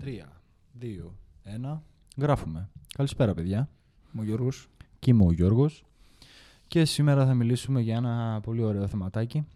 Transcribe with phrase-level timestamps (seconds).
[0.00, 0.40] Τρία,
[0.72, 1.82] δύο, ένα.
[2.16, 2.68] Γράφουμε.
[2.94, 3.68] Καλησπέρα, παιδιά.
[4.12, 4.68] Είμαι ο Γιώργος.
[4.98, 5.84] Και είμαι ο Γιώργος.
[6.68, 9.46] Και σήμερα θα μιλήσουμε για ένα πολύ ωραίο θεματάκι.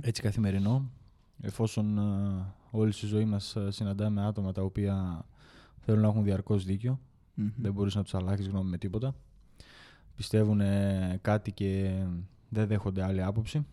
[0.00, 0.90] Έτσι καθημερινό.
[1.40, 5.24] Εφόσον ε, όλη στη ζωή μας ε, συναντάμε άτομα τα οποία
[5.78, 7.00] θέλουν να έχουν διαρκώς δίκιο.
[7.56, 9.14] Δεν μπορείς να τους αλλάξεις γνώμη με τίποτα.
[10.16, 10.60] Πιστεύουν
[11.20, 12.02] κάτι και
[12.48, 13.66] δεν δέχονται άλλη άποψη.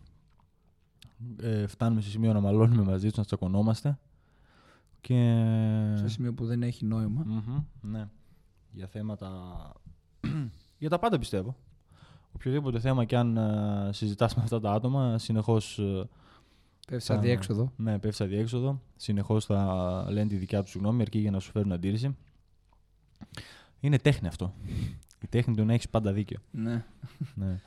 [1.41, 3.97] Ε, φτάνουμε σε σημείο να μαλώνουμε μαζί τους, να τσακωνόμαστε.
[5.01, 5.43] Και...
[5.95, 7.23] Σε σημείο που δεν έχει νόημα.
[7.25, 8.09] Μμμ, ναι.
[8.71, 9.29] Για θέματα...
[10.79, 11.55] για τα πάντα πιστεύω.
[12.31, 15.79] Οποιοδήποτε θέμα και αν ε, συζητάς με αυτά τα άτομα, συνεχώς...
[15.79, 16.07] ε,
[16.87, 17.71] Πέφτει θα- αδιέξοδο.
[17.75, 18.81] Ναι, πέφτει αδιέξοδο.
[18.95, 22.15] Συνεχώς θα λένε τη δικιά τους γνώμη, αρκεί για να σου φέρουν αντίρρηση.
[23.79, 24.53] Είναι τέχνη αυτό.
[25.21, 26.39] Η τέχνη του να έχεις πάντα δίκιο.
[26.51, 26.85] Ναι.
[27.35, 27.59] Ναι.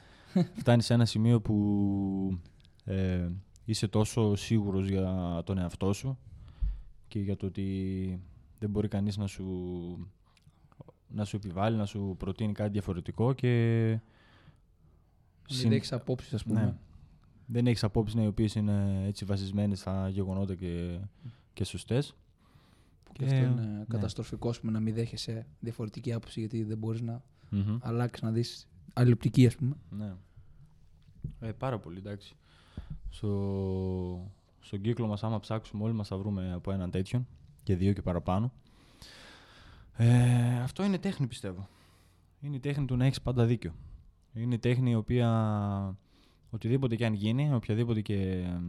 [0.55, 2.39] Φτάνεις σε ένα σημείο που
[2.85, 3.29] ε,
[3.65, 6.19] είσαι τόσο σίγουρος για τον εαυτό σου
[7.11, 8.21] και για το ότι
[8.59, 9.47] δεν μπορεί κανείς να σου,
[11.09, 13.49] να σου επιβάλλει, να σου προτείνει κάτι διαφορετικό και...
[15.49, 16.61] Δεν συν- έχεις απόψεις, ας πούμε.
[16.65, 16.75] ναι.
[17.47, 20.99] Δεν έχεις απόψεις ναι, οι οποίες είναι έτσι βασισμένες στα γεγονότα και,
[21.53, 22.15] και σωστές.
[23.13, 23.85] Και Και- αυτό είναι ναι.
[23.89, 27.77] καταστροφικό, ας πούμε, να μην δέχεσαι διαφορετική άποψη, γιατί δεν μπορείς να Μμμ.
[27.81, 29.77] αλλάξεις, να δεις άλλη οπτική, ας πούμε.
[29.91, 30.13] Ναι.
[31.41, 32.35] Ε, πάρα πολύ, εντάξει.
[33.09, 33.29] Στο,
[34.61, 37.27] στον κύκλο μας, άμα ψάξουμε, όλοι μας θα βρούμε από έναν τέτοιον
[37.63, 38.53] και δύο και παραπάνω.
[39.97, 41.69] Ε, αυτό είναι τέχνη, πιστεύω.
[42.41, 43.75] Είναι η τέχνη του να έχεις πάντα δίκιο.
[44.35, 45.97] Είναι η τέχνη η οποία
[46.51, 48.61] οτιδήποτε και αν γίνει, οποιαδήποτε και ε,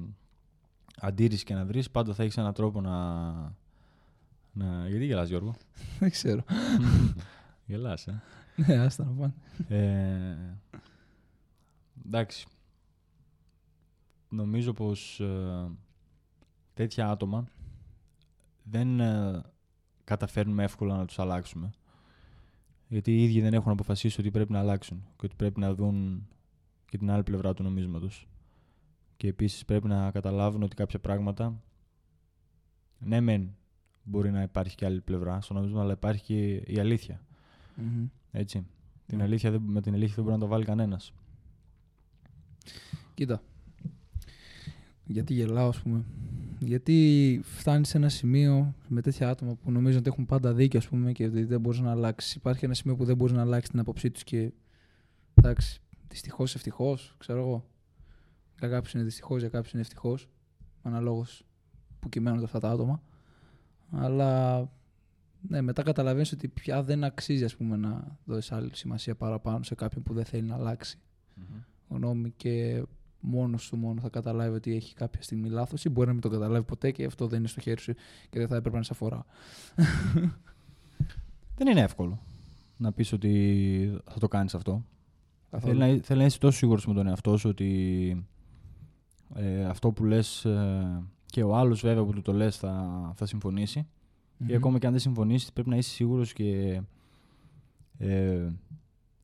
[1.00, 3.32] αντίρρηση και να βρεις, πάντα θα έχεις έναν τρόπο να...
[4.52, 4.88] να...
[4.88, 5.56] Γιατί γελάς, Γιώργο;
[6.00, 6.44] Δεν ξέρω.
[7.66, 8.22] Γελάς, ε;
[8.56, 9.34] Ναι, άστα να πάνε.
[9.68, 10.38] Ε,
[12.06, 12.48] εντάξει.
[14.34, 15.70] Νομίζω πως ε,
[16.74, 17.48] τέτοια άτομα
[18.64, 19.42] δεν ε,
[20.04, 21.72] καταφέρνουμε εύκολα να τους αλλάξουμε.
[22.88, 26.28] Γιατί οι ίδιοι δεν έχουν αποφασίσει ότι πρέπει να αλλάξουν και ότι πρέπει να δουν
[26.86, 28.28] και την άλλη πλευρά του νομίσματος.
[29.18, 31.62] Και επίσης πρέπει να καταλάβουν ότι κάποια πράγματα
[33.00, 33.56] ναι μεν
[34.04, 37.22] μπορεί να υπάρχει και άλλη πλευρά στο νόμισμα αλλά υπάρχει και η αλήθεια.
[37.76, 38.06] Μμμ.
[38.32, 38.66] Έτσι.
[39.06, 39.24] Την Ναι.
[39.24, 41.14] αλήθεια δεν, με την αλήθεια δεν μπορεί να το βάλει κανένας.
[43.14, 43.42] Κοίτα.
[45.12, 46.06] Γιατί γελάω, ας πούμε.
[46.60, 50.88] Γιατί φτάνεις σε ένα σημείο με τέτοια άτομα που νομίζουν ότι έχουν πάντα δίκιο, ας
[50.88, 52.36] πούμε, και ότι δεν μπορείς να αλλάξεις.
[52.36, 54.52] Υπάρχει ένα σημείο που δεν μπορείς να αλλάξεις την άποψή τους και.
[55.34, 57.66] Εντάξει, δυστυχώς, ευτυχώς, ξέρω εγώ.
[58.60, 60.30] Για κάποιους είναι δυστυχώς, για κάποιους είναι ευτυχώς.
[60.82, 61.46] Αναλόγως
[62.00, 63.02] που κυμαίνονται αυτά τα άτομα.
[63.92, 64.60] Αλλά
[65.48, 69.76] ναι, μετά καταλαβαίνεις ότι πια δεν αξίζει ας πούμε, να δώσεις άλλη σημασία παραπάνω σε
[69.76, 71.00] κάποιον που δεν θέλει να αλλάξει
[71.92, 72.84] γνώμη και
[73.22, 76.30] μόνος του μόνο θα καταλάβει ότι έχει κάποια στιγμή λάθος ή μπορεί να μην το
[76.30, 77.94] καταλάβει ποτέ και αυτό δεν είναι στο χέρι σου
[78.30, 79.26] και δεν θα έπρεπε να σε αφορά.
[81.58, 82.20] Δεν είναι εύκολο
[82.78, 84.86] να πεις ότι θα το κάνεις αυτό.
[85.50, 85.80] Καθόλου.
[85.80, 88.26] Θέλει να, θέλει να είσαι τόσο σίγουρος με τον εαυτό σου ότι
[89.36, 93.26] ε, αυτό που λες ε, και ο άλλος βέβαια που του το λες θα, θα
[93.26, 93.88] συμφωνήσει.
[94.38, 94.48] Μμμ.
[94.48, 96.82] Και ακόμα και αν δεν συμφωνήσεις, πρέπει να είσαι σίγουρος και
[97.98, 98.48] ε,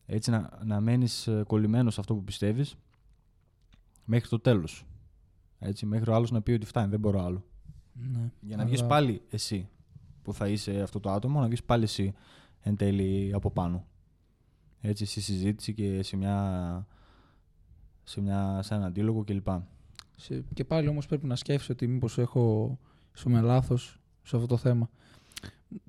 [0.05, 2.75] έτσι να, να μένεις ε, κολλημένος σε αυτό που πιστεύεις
[4.09, 4.85] μέχρι το τέλος.
[5.59, 7.43] Έτσι, μέχρι ο άλλος να πει ότι φτάνει, δεν μπορώ άλλο.
[7.93, 8.31] Ναι.
[8.41, 9.69] Για να βγεις Αλλά- πάλι εσύ
[10.21, 12.13] που θα είσαι αυτό το άτομο, να βγεις πάλι εσύ
[12.61, 13.85] εν τέλει από πάνω.
[14.81, 16.87] Έτσι, στη συζήτηση και σε μια,
[18.03, 19.47] σε, μια, σε ένα αντίλογο κλπ.
[20.15, 22.77] Σε- Και πάλι όμως πρέπει να σκέφτεσαι ότι μήπως έχω
[23.25, 24.89] με λάθος σε αυτό το θέμα.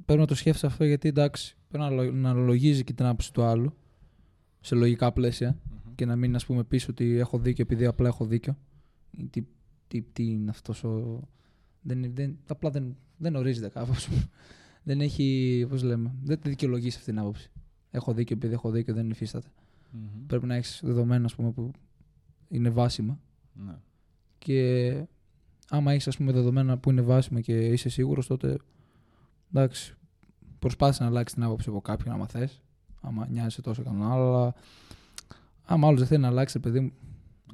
[0.05, 3.33] Πρέπει να το σκέφτεσαι αυτό γιατί εντάξει, πρέπει να, λο- να αναλογίζει και την άποψη
[3.33, 3.75] του άλλου
[4.61, 5.59] σε λογικά πλαίσια
[5.99, 8.57] και να μην ας πούμε πεις ότι έχω δίκιο επειδή απλά έχω δίκιο.
[9.11, 9.45] Ή Τι,
[9.89, 11.21] τι, τι είναι αυτός ο...
[11.83, 14.09] Δεν, δεν, απλά δεν, δεν ορίζεται κάπως.
[14.89, 17.51] δεν έχει, πώς λέμε, δεν τη δικαιολογείς αυτή την άποψη.
[17.91, 19.49] Έχω δίκιο επειδή έχω δίκιο, δεν υφίσταται.
[19.91, 20.27] Μμμ.
[20.27, 21.71] Πρέπει να έχεις δεδομένα ας πούμε, που
[22.49, 23.21] είναι βάσιμα
[23.53, 23.77] Ναι.
[24.39, 24.93] και
[25.69, 28.59] άμα έχεις ας πούμε δεδομένα που είναι βάσιμα και είσαι σίγουρος τότε
[29.53, 29.95] εντάξει
[30.59, 32.63] προσπάθησε να αλλάξεις την άποψη από κάποιον άμα θες
[33.01, 34.55] άμα νοιάζεσαι τόσο κανένα άλλο αλλά
[35.69, 36.93] άμα άλλος δεν θέλει να αλλάξει παιδί μου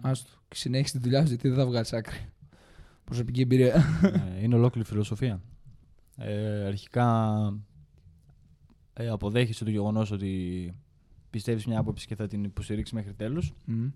[0.00, 2.32] άστο και συνέχισε τη δουλειά σου γιατί δεν θα βγάλεις άκρη
[3.04, 3.74] προσωπική εμπειρία
[4.36, 5.40] Ε, είναι ολόκληρη φιλοσοφία.
[6.16, 7.36] Ε, αρχικά
[8.92, 10.74] ε, αποδέχεσαι το γεγονός ότι
[11.30, 13.52] πιστεύεις μια άποψη και θα την υποστηρίξεις μέχρι τέλους.
[13.64, 13.90] Μμμ.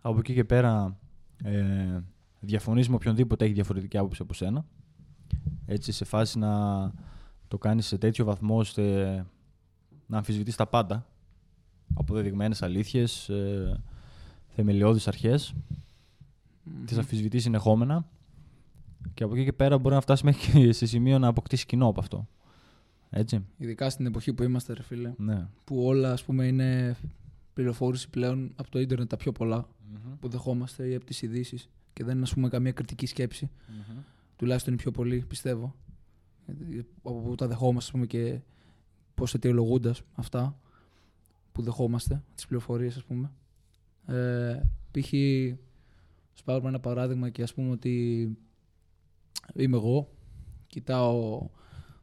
[0.00, 0.98] Από εκεί και πέρα
[1.44, 1.98] ε,
[2.40, 4.64] διαφωνείς με οποιονδήποτε έχει διαφορετική άποψη από σένα.
[5.66, 6.92] Έτσι σε φάση να
[7.48, 9.26] το κάνεις σε τέτοιο βαθμό ώστε
[10.06, 11.06] να αμφισβητείς τα πάντα.
[11.94, 13.80] Αποδεδειγμένες αλήθειες, ε,
[14.48, 15.54] θεμελιώδεις αρχές.
[16.84, 18.08] Τις αμφισβητείς συνεχόμενα.
[19.14, 22.00] Και από εκεί και πέρα μπορεί να φτάσει μέχρι σε σημείο να αποκτήσει κοινό από
[22.00, 22.28] αυτό.
[23.10, 23.44] Έτσι.
[23.56, 25.12] Ειδικά στην εποχή που είμαστε, ρε φίλε.
[25.16, 25.48] Ναι.
[25.64, 26.96] Που όλα, ας πούμε, είναι
[27.54, 29.68] πληροφόρηση πλέον από το ίντερνετ τα πιο πολλά
[30.20, 33.50] που δεχόμαστε ή από τις ειδήσεις και δεν είναι, ας πούμε, καμία κριτική σκέψη.
[34.36, 35.74] Τουλάχιστον οι πιο πολλοί, πιστεύω.
[36.46, 38.40] Γιατί Από που τα δεχόμαστε, ας πούμε, και
[39.14, 40.58] πώς αιτιολογούνται ας πούμε, αυτά
[41.56, 43.32] που δεχόμαστε, τις πληροφορίες, ας πούμε.
[44.06, 44.60] Ε,
[44.90, 45.08] π.χ.
[46.34, 48.36] σου πάρουμε ένα παράδειγμα και ας πούμε ότι
[49.54, 50.10] είμαι εγώ,
[50.66, 51.48] κοιτάω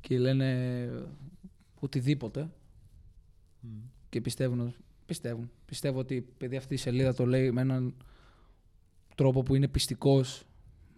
[0.00, 0.90] και λένε
[1.80, 2.50] οτιδήποτε
[4.08, 4.74] και πιστεύουν,
[5.06, 5.50] πιστεύουν.
[5.64, 7.94] Πιστεύω ότι παιδί αυτή η σελίδα το λέει με έναν
[9.14, 10.44] τρόπο που είναι πιστικός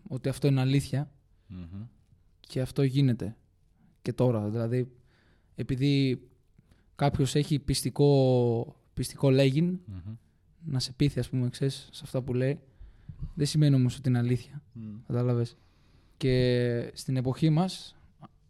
[0.08, 1.10] ότι αυτό είναι αλήθεια
[1.50, 1.82] Μμμ.
[2.40, 3.36] και αυτό γίνεται
[4.02, 4.48] και τώρα.
[4.48, 4.90] Δηλαδή,
[5.54, 6.22] επειδή
[6.96, 10.14] κάποιος έχει πιστικό, πιστικό λέγειν, Μμμ.
[10.64, 12.60] να σε πείθει, ας πούμε, ξέρεις, σε αυτά που λέει,
[13.34, 14.62] δεν σημαίνει όμως ότι είναι αλήθεια.
[14.72, 14.96] Μμμ.
[15.06, 15.56] Κατάλαβες.
[16.16, 17.96] Και στην εποχή μας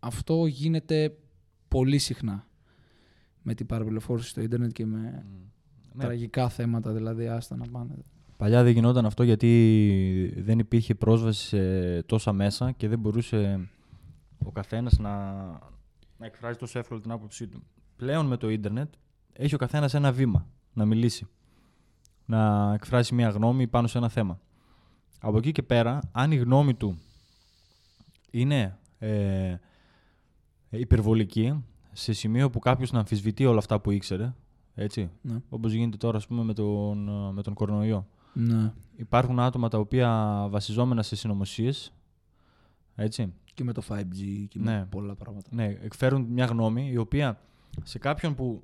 [0.01, 1.17] αυτό γίνεται
[1.69, 2.47] πολύ συχνά
[3.43, 5.25] με την παραπληροφόρηση στο ίντερνετ και με
[5.93, 6.03] Ναι.
[6.05, 7.95] τραγικά θέματα, δηλαδή άστα να πάνε.
[8.41, 13.69] Παλιά δεν γινόταν αυτό γιατί δεν υπήρχε πρόσβαση σε τόσα μέσα και δεν μπορούσε
[14.45, 15.43] ο καθένας να,
[16.17, 17.63] να εκφράζει τόσο εύκολα την άποψή του.
[17.97, 18.93] Πλέον με το ίντερνετ
[19.33, 21.27] έχει ο καθένας ένα βήμα να μιλήσει,
[22.25, 24.41] να εκφράσει μια γνώμη πάνω σε ένα θέμα.
[25.21, 26.99] Από εκεί και πέρα, αν η γνώμη του
[28.31, 29.57] είναι ε,
[30.71, 34.35] υπερβολική, σε σημείο που κάποιος να αμφισβητεί όλα αυτά που ήξερε,
[34.75, 35.37] έτσι, Ναι.
[35.49, 38.07] όπως γίνεται τώρα ας πούμε με τον, ε, με τον κορονοϊό.
[38.33, 38.73] Ναι.
[38.97, 40.09] Υπάρχουν άτομα τα οποία
[40.51, 41.93] βασιζόμενα σε συνωμοσίες.
[42.95, 43.33] Έτσι.
[43.55, 44.79] Και με το 5G και Ναι.
[44.79, 45.49] με πολλά πράγματα.
[45.53, 47.39] Ναι, εκφέρουν μια γνώμη η οποία
[47.85, 48.63] σε κάποιον που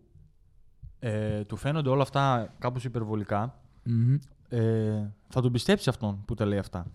[0.99, 4.15] ε, του φαίνονται όλα αυτά κάπως υπερβολικά, Μμμ.
[4.49, 6.87] ε, θα τον πιστέψει αυτόν που τα λέει αυτά.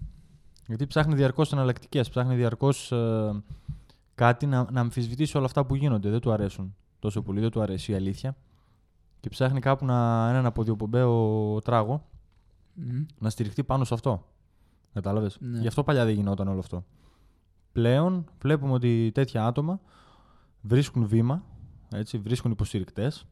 [0.67, 3.44] Γιατί ψάχνει διαρκώς εναλλακτικές, ψάχνει διαρκώς ε,
[4.15, 6.09] κάτι να, να αμφισβητήσει όλα αυτά που γίνονται.
[6.09, 8.35] Δεν του αρέσουν τόσο πολύ, δεν του αρέσει η αλήθεια.
[9.19, 12.09] Και ψάχνει κάπου να, έναν αποδιοπομπαίο τράγο
[12.73, 13.06] Μμμ.
[13.19, 14.27] να στηριχτεί πάνω σε αυτό.
[14.94, 15.59] Κατάλαβες; Ναι.
[15.59, 16.85] Γι' αυτό παλιά δεν γινόταν όλο αυτό.
[17.71, 19.81] Πλέον βλέπουμε ότι τέτοια άτομα
[20.62, 21.44] βρίσκουν βήμα,
[21.91, 23.25] έτσι, βρίσκουν υποστηρικτές.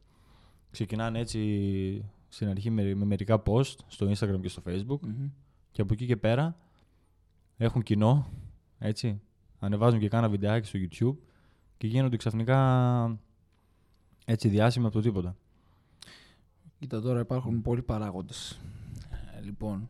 [0.70, 5.28] Ξεκινάνε έτσι στην αρχή με, με μερικά post στο Instagram και στο Facebook Μμμ.
[5.70, 6.56] και από εκεί και πέρα
[7.56, 8.26] έχουν κοινό,
[8.78, 9.20] έτσι.
[9.58, 11.16] Ανεβάζουν και κάνα βιντεάκι στο YouTube
[11.76, 13.18] και γίνονται ξαφνικά
[14.24, 15.36] έτσι διάσημοι από το τίποτα.
[16.78, 18.60] Κοίτα τώρα υπάρχουν πολλοί παράγοντες.
[19.40, 19.88] Ε, λοιπόν,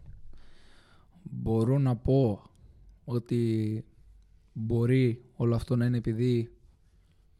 [1.22, 2.42] μπορώ να πω
[3.04, 3.84] ότι
[4.52, 6.52] μπορεί όλο αυτό να είναι επειδή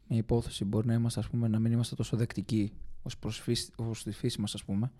[0.07, 2.73] μια υπόθεση μπορεί να είμαστε, ας πούμε, να μην είμαστε τόσο δεκτικοί
[3.03, 4.91] ως, προς φύση, ως τη φύση μας, ας πούμε,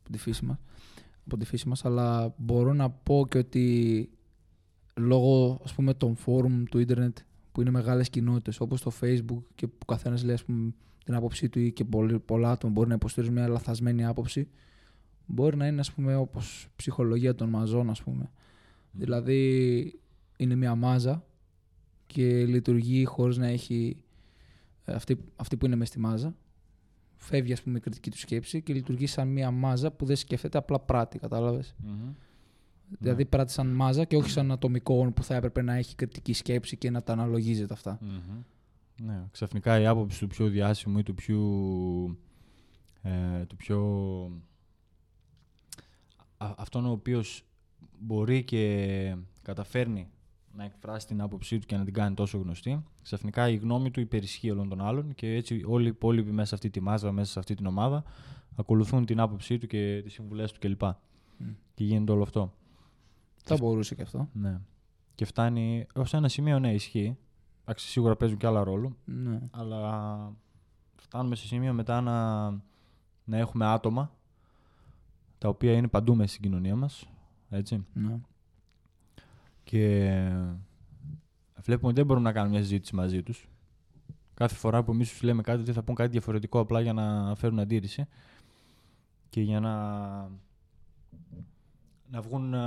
[0.00, 0.58] από τη φύση μας,
[1.24, 4.08] από τη φύση μας, αλλά μπορώ να πω και ότι
[4.94, 7.18] λόγω, ας πούμε, των φόρουμ του ίντερνετ
[7.52, 10.74] που είναι μεγάλες κοινότητες, όπως το facebook και που καθένας λέει, ας πούμε,
[11.04, 14.48] την άποψή του ή και πολλοί, πολλά άτομα μπορεί να υποστηρίζουν μια λαθασμένη άποψη,
[15.26, 18.30] μπορεί να είναι, ας πούμε, όπως ψυχολογία των μαζών, ας πούμε.
[18.92, 20.00] Δηλαδή,
[20.36, 21.24] είναι μια μάζα
[22.06, 24.04] και λειτουργεί χωρίς να έχει
[24.84, 26.34] ε, αυτή, αυτή που είναι μες στη μάζα.
[27.16, 30.58] Φεύγει, ας πούμε, η κριτική του σκέψη και λειτουργεί σαν μια μάζα που δεν σκέφτεται,
[30.58, 31.74] απλά πράττει, κατάλαβες.
[32.98, 36.76] Δηλαδή πράττει σαν μάζα και όχι σαν ατομικό που θα έπρεπε να έχει κριτική σκέψη
[36.76, 37.98] και να τα αναλογίζεται αυτά.
[38.00, 38.42] Μμμ.
[39.02, 41.40] Ναι, ξαφνικά η άποψη του πιο διάσημου ή του πιο,
[43.02, 43.80] ε, του πιο
[44.24, 44.55] α,
[46.36, 47.44] αυτόν ο οποίος
[47.98, 50.08] μπορεί και καταφέρνει
[50.52, 54.00] να εκφράσει την άποψή του και να την κάνει τόσο γνωστή, ξαφνικά η γνώμη του
[54.00, 57.32] υπερισχύει όλων των άλλων και έτσι όλοι οι υπόλοιποι μέσα σε αυτή τη μάζα, μέσα
[57.32, 58.04] σε αυτή την ομάδα
[58.56, 60.82] ακολουθούν την άποψή του και τις συμβουλές του κλπ.
[61.74, 62.52] Και γίνεται όλο αυτό.
[63.36, 64.28] Θα μπορούσε και αυτό.
[64.32, 64.60] Ναι.
[65.14, 67.16] Και φτάνει ως ένα σημείο, ναι, ισχύει.
[67.62, 68.96] Εντάξει, σίγουρα παίζουν και άλλα ρόλο.
[69.04, 69.40] Ναι.
[69.50, 70.32] Αλλά
[70.94, 72.50] φτάνουμε σε σημείο μετά να,
[73.24, 74.14] να έχουμε άτομα
[75.38, 77.08] τα οποία είναι παντού μέσα στην κοινωνία μας.
[77.50, 77.84] Έτσι.
[77.92, 78.20] ναι.
[79.64, 80.10] Και
[81.62, 83.48] βλέπουμε ότι δεν μπορούμε να κάνουμε μια συζήτηση μαζί τους.
[84.34, 87.34] Κάθε φορά που εμείς τους λέμε κάτι, ότι θα πούν κάτι διαφορετικό απλά για να
[87.34, 88.06] φέρουν αντίρρηση
[89.28, 89.74] και για να,
[92.10, 92.60] να βγουν ε,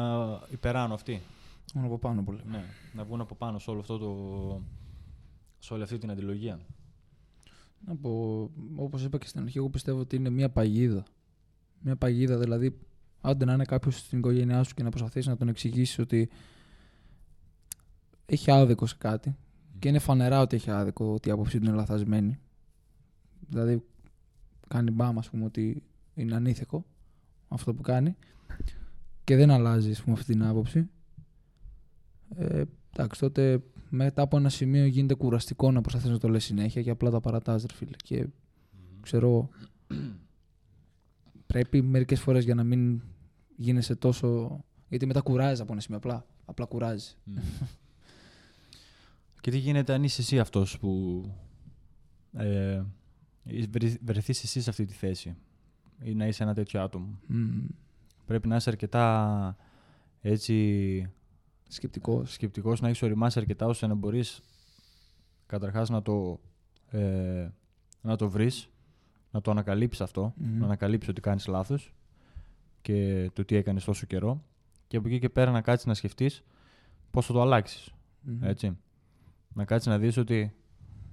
[0.50, 1.22] υπεράνω αυτοί.
[1.74, 2.40] Μόνο από πάνω πολύ.
[2.50, 4.62] Ναι, να βγουν από πάνω σε όλο αυτό το,
[5.60, 6.60] σε όλη αυτή την αντιλογία.
[7.86, 8.42] Από,
[8.76, 11.04] όπως είπα και στην αρχή, εγώ πιστεύω ότι είναι μια παγίδα.
[11.82, 12.78] Μια παγίδα, δηλαδή,
[13.22, 16.30] άντε να είναι κάποιος στην οικογένειά σου και να προσπαθήσεις να τον εξηγήσεις ότι
[18.26, 19.36] έχει άδικο σε κάτι
[19.80, 22.40] και είναι φανερά ότι έχει άδικο, ότι η άποψή του είναι λαθασμένη.
[23.48, 23.84] Δηλαδή,
[24.68, 25.84] κάνει μπάμα, ας πούμε, ότι
[26.14, 26.86] είναι ανήθικο
[27.48, 28.16] αυτό που κάνει
[29.24, 30.90] και δεν αλλάζει ας πούμε, αυτή την άποψη.
[32.36, 36.82] Ε, εντάξει, τότε μετά από ένα σημείο γίνεται κουραστικό να προσπαθείς να το λες συνέχεια
[36.82, 37.96] και απλά τα παρατάς, ρε φίλε.
[38.04, 38.28] Και
[39.02, 39.50] ξέρω,
[41.54, 43.02] πρέπει μερικές φορές για να μην
[43.56, 44.60] γίνεσαι τόσο...
[44.90, 47.18] Γιατί μετά κουράζεις από ένα σημείο, απλά, απλά κουράζεις.
[49.42, 51.24] και τι γίνεται αν είσαι εσύ αυτός που
[52.34, 52.84] ε,
[54.02, 55.36] βρεθείς εσύ σε αυτή τη θέση
[56.04, 57.20] ή να είσαι ένα τέτοιο άτομο;
[58.26, 59.56] Πρέπει να είσαι αρκετά
[60.22, 61.12] έτσι
[61.68, 64.42] σκεπτικός, σκεπτικός να έχεις οριμάσει αρκετά ώστε να μπορείς
[65.46, 66.40] καταρχάς να το,
[66.90, 67.48] ε,
[68.02, 68.70] να το βρεις,
[69.32, 71.94] να το ανακαλύψεις να ανακαλύψεις ότι κάνεις λάθος
[72.82, 74.44] και το τι έκανες τόσο καιρό
[74.88, 76.44] και από εκεί και πέρα να κάτσεις να σκεφτείς
[77.12, 77.94] πώς θα το αλλαξεις
[78.42, 78.78] Έτσι.
[79.54, 80.54] Να κάτσεις να δεις ότι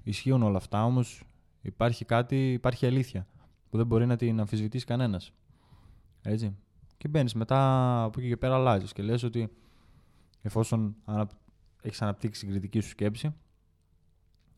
[0.02, 1.24] ισχύουν όλα αυτά, όμως
[1.62, 3.26] υπάρχει κάτι, υπάρχει αλήθεια
[3.70, 5.32] που δεν μπορεί να την αμφισβητήσει κανένας.
[6.22, 6.56] Έτσι.
[6.96, 9.52] Και μπαίνεις μετά από εκεί και πέρα αλλάζεις και λες ότι
[10.42, 10.96] εφόσον
[11.82, 13.34] έχεις αναπτύξει την κριτική σου σκέψη,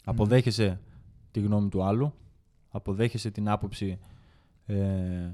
[0.05, 0.81] αποδέχεσαι
[1.31, 2.15] τη γνώμη του άλλου,
[2.69, 3.99] αποδέχεσαι την άποψη
[4.67, 5.31] ε,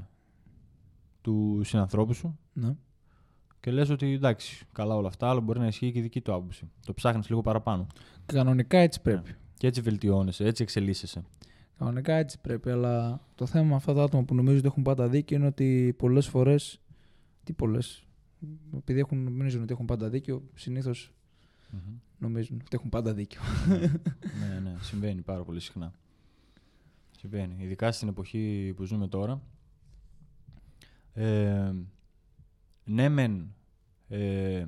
[1.21, 2.77] του συνανθρώπου σου ναι.
[3.61, 6.33] και λες ότι εντάξει, καλά όλα αυτά, αλλά μπορεί να ισχύει και η δική του
[6.35, 6.71] άποψη.
[6.87, 7.87] Το ψάχνεις λίγο παραπάνω.
[8.27, 9.31] Κανονικά έτσι πρέπει.
[9.31, 9.37] Ναι.
[9.57, 11.25] Και έτσι βελτιώνεσαι, έτσι εξελίσσεσαι.
[11.79, 15.09] Κανονικά έτσι πρέπει, αλλά το θέμα με αυτά τα άτομα που νομίζω ότι έχουν πάντα
[15.09, 16.81] δίκιο είναι ότι πολλές φορές.
[17.45, 18.07] Τι πολλές.
[18.77, 21.15] Επειδή έχουν, νομίζουν ότι έχουν πάντα δίκιο, συνήθως
[21.73, 21.99] mm-hmm.
[22.19, 23.41] νομίζουν ότι έχουν πάντα δίκιο.
[24.41, 25.93] ναι, ναι, συμβαίνει πάρα πολύ συχνά.
[27.25, 27.57] Συμβαίνει.
[27.59, 29.43] Ειδικά στην εποχή που ζούμε τώρα.
[31.13, 31.73] Ε,
[32.85, 33.55] ναι, μεν
[34.09, 34.67] ε,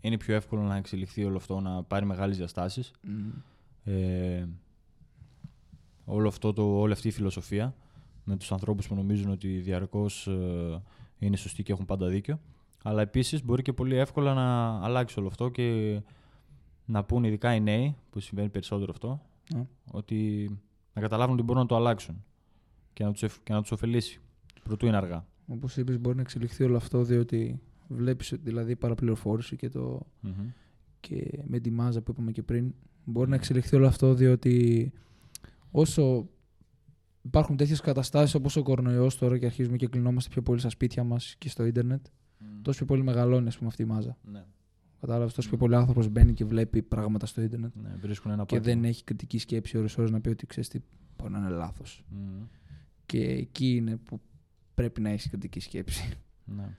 [0.00, 2.92] είναι πιο εύκολο να εξελιχθεί όλο αυτό, να πάρει μεγάλες διαστάσεις.
[3.84, 4.44] Ε,
[6.04, 7.74] όλο αυτό το, όλη αυτή η φιλοσοφία
[8.24, 10.82] με τους ανθρώπους που νομίζουν ότι διαρκώς ε,
[11.18, 12.40] είναι σωστοί και έχουν πάντα δίκιο.
[12.82, 16.00] Αλλά επίσης μπορεί και πολύ εύκολα να αλλάξει όλο αυτό και
[16.84, 19.22] να πούν ειδικά οι νέοι, που συμβαίνει περισσότερο αυτό,
[19.54, 19.66] ναι.
[19.90, 20.50] ότι
[20.92, 22.24] να καταλάβουν ότι μπορούν να το αλλάξουν
[22.92, 24.20] και να τους, και να τους ωφελήσει.
[24.62, 25.26] Προτού είναι αργά.
[25.46, 30.06] Όπως είπες, μπορεί να εξελιχθεί όλο αυτό διότι βλέπεις δηλαδή παραπληροφόρηση και, το...
[31.00, 32.74] και με τη μάζα που είπαμε και πριν.
[33.04, 34.92] Μπορεί να εξελιχθεί όλο αυτό διότι
[35.70, 36.28] όσο
[37.22, 41.04] υπάρχουν τέτοιες καταστάσεις όπως ο κορονοϊός τώρα και αρχίζουμε και κλεινόμαστε πιο πολύ στα σπίτια
[41.04, 42.44] μας και στο ίντερνετ, mm.
[42.62, 44.16] τόσο πιο πολύ μεγαλώνει πούμε, αυτή η μάζα.
[44.22, 44.44] Ναι.
[45.02, 47.74] Κατάλαβες, τόσο πιο πολύ άνθρωπος μπαίνει και βλέπει πράγματα στο ίντερνετ.
[47.82, 50.80] Ναι, βρίσκουν ένα και δεν έχει κριτική σκέψη ώρε-ώρε να πει ότι ξέρεις τι
[51.18, 52.04] μπορεί να είναι λάθος.
[52.12, 52.46] Mm.
[53.06, 54.20] Και εκεί είναι που
[54.74, 56.12] πρέπει να έχεις κριτική σκέψη.
[56.44, 56.76] Ναι.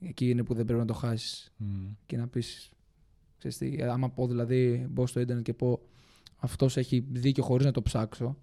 [0.00, 1.64] Εκεί είναι που δεν πρέπει να το χάσεις mm.
[2.06, 2.70] και να πεις.
[3.90, 5.80] Άμα πω δηλαδή, μπω στο ίντερνετ και πω
[6.36, 8.36] αυτός έχει δίκιο χωρίς να το ψαξω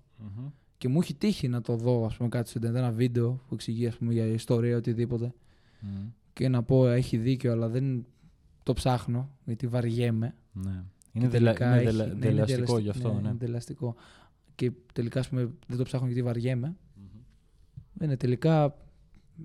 [0.78, 3.88] Και μου έχει τύχει να το δω, ας πούμε, κάτι στο ένα βίντεο που εξηγεί
[3.88, 5.34] ας πούμε, για ιστορία οτιδήποτε.
[6.34, 8.06] Και να πω έχει δίκιο, αλλά δεν
[8.68, 10.36] το ψάχνω γιατί βαριέμαι.
[10.54, 10.84] Ναι.
[11.12, 11.56] Είναι, τελα...
[11.60, 11.96] είναι, έχει...
[11.96, 13.08] Ναι, δελεαστικό γι' αυτό.
[13.08, 13.28] Ναι, ναι.
[13.28, 13.96] Είναι δελεαστικό.
[14.56, 16.76] Και τελικά ας πούμε, δεν το ψάχνω γιατί βαριέμαι.
[16.76, 18.02] Mm-hmm.
[18.02, 18.76] Είναι τελικά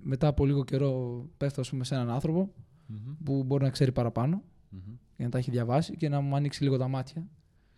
[0.02, 3.16] μετά από λίγο καιρό πέφτω ας πούμε, σε έναν άνθρωπο mm-hmm.
[3.24, 4.96] που μπορεί να ξέρει παραπάνω mm-hmm.
[5.16, 7.26] και να τα έχει διαβάσει και να μου ανοίξει λίγο τα μάτια.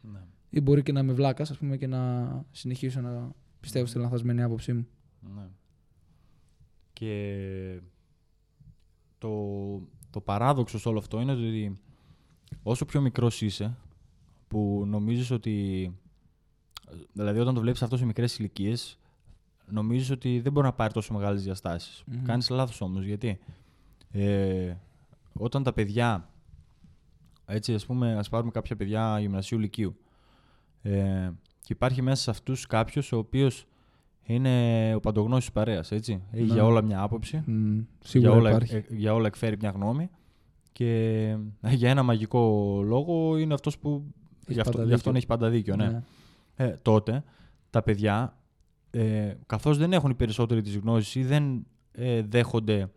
[0.00, 0.20] Ναι
[0.54, 4.42] ή μπορεί και να είμαι βλάκας, ας πούμε, και να συνεχίσω να πιστεύω στη λανθασμένη
[4.42, 4.86] άποψή μου.
[5.34, 5.48] Ναι.
[6.92, 7.80] Και
[9.18, 9.30] το,
[10.14, 11.80] το παράδοξο σε όλο αυτό είναι ότι
[12.62, 13.76] όσο πιο μικρός είσαι,
[14.49, 15.97] που νομίζεις ότι...
[17.12, 18.99] Δηλαδή όταν το βλέπεις αυτός σε μικρές ηλικίες,
[19.66, 22.04] νομίζεις ότι δεν μπορεί να πάρει τόσο μεγάλες διαστάσεις.
[22.06, 22.23] Mm-hmm.
[22.25, 23.38] Κάνεις λάθος όμως, γιατί
[24.11, 24.75] ε,
[25.33, 26.28] όταν τα παιδιά,
[27.47, 29.97] έτσι ας πούμε, ας πάρουμε κάποια παιδιά γυμνασίου λυκείου,
[30.83, 31.30] ε,
[31.61, 33.66] και υπάρχει μέσα σε αυτούς κάποιος ο οποίος
[34.24, 35.92] είναι ο παντογνώσης παρέας.
[35.92, 36.22] έτσι.
[36.30, 36.60] Έχει για ναι.
[36.60, 38.74] όλα μια άποψη, mm, για, όλα, υπάρχει.
[38.74, 40.10] Ε, για όλα εκφέρει μια γνώμη
[40.72, 41.24] και
[41.60, 44.04] ε, για ένα μαγικό λόγο είναι αυτός που
[44.46, 45.76] γι' αυτό, γι αυτόν έχει πάντα δίκιο.
[45.76, 45.86] Ναι.
[45.86, 46.02] ναι.
[46.56, 47.24] Ε, τότε
[47.70, 48.36] τα παιδιά,
[48.90, 52.90] ε, καθώς δεν έχουν οι περισσότεροι τις γνώσεις ή δεν ε, δέχονται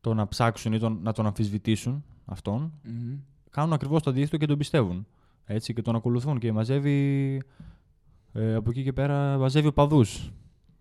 [0.00, 3.18] το να ψάξουν ή τον, να τον αμφισβητήσουν αυτόν, mm-hmm.
[3.50, 5.06] κάνουν ακριβώς το αντίθετο και τον πιστεύουν.
[5.44, 7.40] Έτσι, και τον ακολουθούν και μαζεύει
[8.32, 10.04] ε, από εκεί και πέρα μαζεύει οπαδού.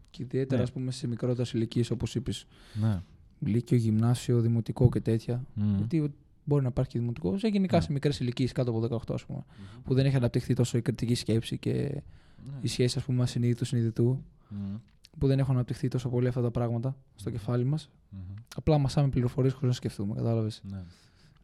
[0.10, 0.70] Και ιδιαίτερα ναι.
[0.70, 2.46] πούμε, σε μικρότερες ηλικίες, όπως είπες.
[2.82, 3.02] Ναι.
[3.40, 5.46] Λύκειο, γυμνάσιο, δημοτικό και τέτοια.
[5.60, 5.62] Mm.
[5.78, 6.14] Γιατί
[6.44, 7.38] μπορεί να υπάρχει και δημοτικό.
[7.38, 7.84] Σε γενικά ναι.
[7.84, 9.82] σε μικρές ηλικίες κάτω από 18, ας πούμε, mm-hmm.
[9.84, 12.58] που δεν έχει αναπτυχθεί τόσο η κριτική σκέψη και ναι.
[12.62, 14.24] η σχέση, ας πούμε, ασυνείδητου συνειδητού.
[14.52, 14.80] Mm.
[15.18, 17.90] Που δεν έχουν αναπτυχθεί τόσο πολύ αυτά τα πράγματα στο κεφάλι μας.
[17.90, 18.42] Mm-hmm.
[18.56, 20.62] Απλά μασάμε πληροφορίες χωρίς να σκεφτούμε, κατάλαβες.
[20.70, 20.84] Ναι.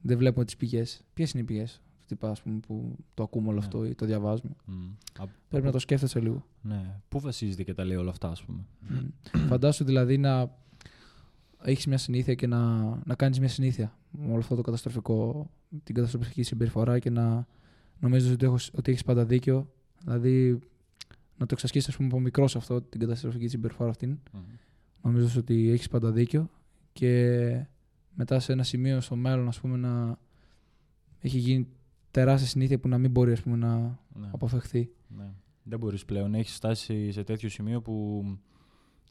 [0.01, 1.03] Δεν βλέπουμε τις πηγές.
[1.13, 1.81] Ποιες είναι οι πηγές,
[2.13, 3.65] τύπα ας πούμε, που το ακούμε όλο Ναι.
[3.65, 4.51] αυτό ή το διαβάζουμε.
[4.65, 4.73] Μμ.
[5.19, 6.45] Α- Πρέπει να το σκέφτεσαι λίγο.
[6.61, 6.99] Ναι.
[7.09, 9.37] Πού βασίζεται και τα λέει όλα αυτά, ας πούμε; Μμ.
[9.47, 10.55] Φαντάσου δηλαδή να
[11.63, 15.49] έχεις μια συνήθεια και να, να κάνεις μια συνήθεια με όλο αυτό το καταστροφικό,
[15.83, 17.47] την καταστροφική συμπεριφορά και να
[17.99, 19.71] νομίζεις ότι, έχω- ότι έχεις πάντα δίκιο.
[20.03, 20.59] Δηλαδή
[21.37, 24.09] να το εξασκήσεις, ας πούμε, από μικρός αυτό, την καταστροφική συμπεριφορά αυτήν.
[24.31, 24.39] Μμ.
[25.01, 26.49] Νομίζω ότι έχεις πάντα δίκιο
[26.93, 27.65] και
[28.15, 30.17] μετά σε ένα σημείο στο μέλλον, ας πούμε, να
[31.19, 31.67] έχει γίνει
[32.13, 33.77] τεράστια συνήθεια που να μην μπορεί ας πούμε, να
[34.13, 34.29] Ναι.
[34.31, 34.89] αποφευχθεί.
[35.17, 35.31] Ναι.
[35.63, 36.33] Δεν μπορείς πλέον.
[36.33, 38.23] Έχεις φτάσει σε τέτοιο σημείο που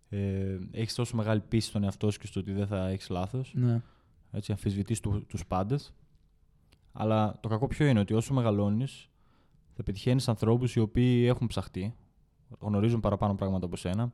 [0.08, 3.52] ε, έχεις τόσο μεγάλη πίστη στον εαυτό σου και στο ότι δεν θα έχεις λάθος.
[3.56, 3.82] Ναι.
[4.30, 5.94] Έτσι, αμφισβητείς του, τους πάντες.
[6.92, 9.08] Αλλά το κακό ποιο είναι ότι όσο μεγαλώνεις
[9.74, 11.94] θα πετυχαίνεις ανθρώπους οι οποίοι έχουν ψαχτεί,
[12.58, 14.12] γνωρίζουν παραπάνω πράγματα από σένα,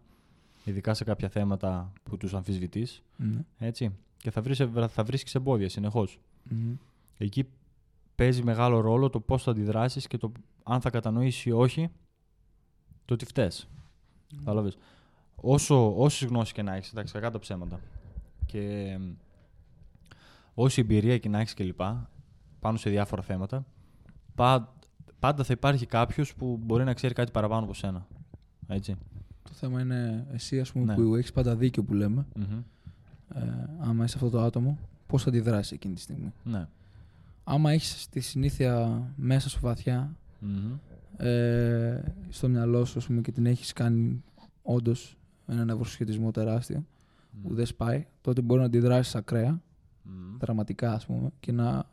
[0.64, 3.45] ειδικά σε κάποια θέματα που τους αμφισβητείς, Ναι.
[3.59, 6.21] έτσι, και θα, βρεις, θα βρίσκεις εμπόδια συνεχώς.
[6.42, 6.75] Μμμ.
[7.18, 7.49] Εκεί
[8.18, 10.32] παίζει μεγάλο ρόλο το πώς θα αντιδράσεις και το
[10.62, 11.88] αν θα κατανοήσεις ή όχι
[13.04, 13.68] το ότι φταίς.
[14.38, 14.76] Κατάλαβες.
[15.37, 17.80] Όσο, όσες γνώσεις και να έχεις, εντάξει, κακά τα ψέματα.
[18.46, 18.60] Και
[18.90, 19.14] εμ,
[20.54, 21.80] όση εμπειρία και να έχεις κλπ.
[22.60, 23.64] πάνω σε διάφορα θέματα,
[24.34, 24.72] πα-
[25.18, 28.06] πάντα θα υπάρχει κάποιος που μπορεί να ξέρει κάτι παραπάνω από σένα.
[28.68, 28.96] Έτσι.
[29.42, 30.94] Το θέμα είναι εσύ ας πούμε, Ναι.
[30.94, 32.26] που έχεις πάντα δίκιο που λέμε.
[32.37, 32.58] Μμμ.
[33.34, 36.32] Ε, άμα είσαι αυτό το άτομο, πώς θα αντιδράσεις εκείνη τη στιγμή.
[36.44, 36.68] Ναι.
[37.50, 40.72] Άμα έχεις τη συνήθεια μέσα σου βαθιά, Μμμ.
[41.16, 44.22] ε, στο μυαλό σου ας πούμε, και την έχεις κάνει
[44.62, 46.84] όντως ένα νευροσχετισμό τεράστιο
[47.42, 49.62] που δεν σπάει, τότε μπορεί να αντιδράσεις ακραία
[50.02, 50.36] Μμμ.
[50.38, 51.84] δραματικά ας πούμε και να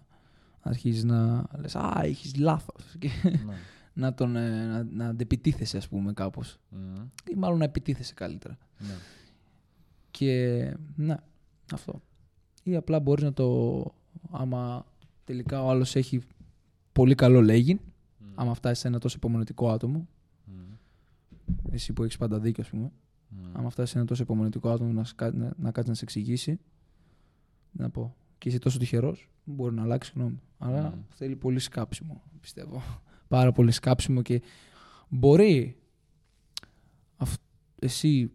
[0.61, 3.09] αρχίζεις να λες «Α, έχεις λάθος» και
[3.45, 3.53] Ναι.
[3.93, 7.03] να, τον, ε, να, να αντεπιτίθεσαι ας πούμε κάπως Μμμ.
[7.31, 8.57] ή μάλλον να επιτίθεσαι καλύτερα.
[8.79, 8.93] Ναι.
[10.11, 11.15] Και ναι,
[11.73, 12.01] αυτό.
[12.63, 13.83] Ή απλά μπορείς να το,
[14.31, 14.85] άμα
[15.25, 16.21] τελικά ο άλλος έχει
[16.91, 18.31] πολύ καλό λέγει, Μμμ.
[18.35, 20.07] άμα φτάσει σε ένα τόσο υπομονετικό άτομο,
[20.45, 20.73] Μμμ.
[21.71, 22.91] εσύ που έχεις πάντα δίκιο ας πούμε,
[23.29, 23.51] Μμμ.
[23.53, 26.03] άμα φτάσει σε ένα τόσο υπομονετικό άτομο να, σ- κα- να, να κάτσει να σε
[26.03, 26.59] εξηγήσει,
[27.71, 30.39] να πω, και είσαι τόσο τυχερός, μπορεί να αλλάξει γνώμη.
[30.57, 30.99] Αλλά Μμμ.
[31.09, 32.81] θέλει πολύ σκάψιμο, πιστεύω.
[33.27, 34.41] Πάρα πολύ σκάψιμο και
[35.09, 35.77] μπορεί
[37.17, 37.41] αυ-
[37.79, 38.31] εσύ,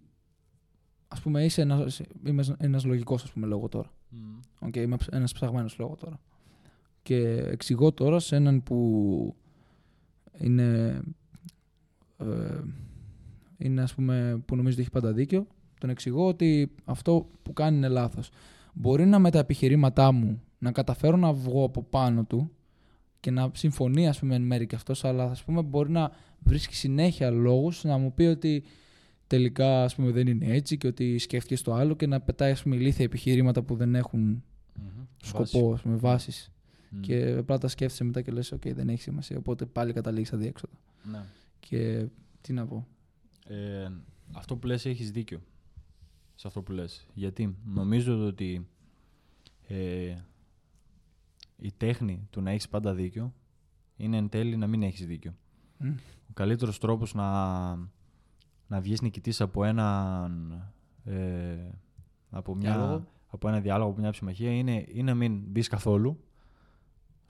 [1.09, 3.93] ας πούμε, είσαι ένας, είμαι ένας λογικός, ας πούμε, λέω τώρα.
[4.09, 4.39] Μμμ.
[4.61, 6.21] Οκ, είμαι ψ- ένας ψαγμένος λέω τώρα.
[7.03, 7.17] Και
[7.51, 9.35] εξηγώ τώρα σε έναν που
[10.39, 11.01] είναι,
[12.19, 12.61] ε,
[13.59, 15.47] είναι ας πούμε, που νομίζω ότι έχει πάντα δίκιο,
[15.81, 18.31] τον εξηγώ ότι αυτό που κάνει είναι λάθος.
[18.75, 22.51] Μπορεί να με τα επιχειρήματά μου να καταφέρω να βγω από πάνω του
[23.21, 26.75] και να συμφωνεί ας πούμε εν μέρη και αυτός, αλλά ας πούμε μπορεί να βρίσκει
[26.75, 28.63] συνέχεια λόγους να μου πει ότι
[29.27, 32.63] τελικά ας πούμε δεν είναι έτσι και ότι σκέφτηκε το άλλο και να πετάει ας
[32.63, 35.05] πούμε ηλίθια επιχειρήματα που δεν έχουν Μμμ.
[35.23, 36.51] σκοπό, ας πούμε, βάσεις.
[36.91, 37.01] Μμμ.
[37.01, 40.75] Και απλά τα σκέφτεσαι μετά και λες, οκ, δεν έχει σημασία, οπότε πάλι καταλήγεις αδιέξοδο.
[41.11, 41.25] Ναι.
[41.61, 42.07] Και
[42.41, 42.87] τι να πω.
[43.47, 43.89] Ε,
[44.33, 45.41] αυτό που λες έχεις δίκιο
[46.35, 47.07] σε αυτό που λες.
[47.15, 48.69] Γιατί νομίζω ότι
[49.67, 50.17] ε,
[51.57, 53.35] η τέχνη του να έχεις πάντα δίκιο
[53.97, 55.35] είναι εν τέλει να μην έχεις δίκιο.
[55.79, 55.89] Μμ.
[56.29, 57.75] Ο καλύτερος τρόπος να,
[58.67, 60.53] να βγεις νικητής από έναν
[61.05, 61.57] ε,
[62.31, 63.07] από, μια, Διάλογο.
[63.27, 66.25] από ένα διάλογο, από μια ψημαχία είναι ή να μην μπεις καθόλου